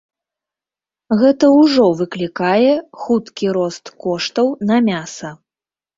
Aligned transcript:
Гэта 1.19 1.45
ўжо 1.57 1.85
выклікае 2.01 2.73
хуткі 3.03 3.45
рост 3.59 3.85
коштаў 4.07 4.47
на 4.71 4.77
мяса. 4.93 5.29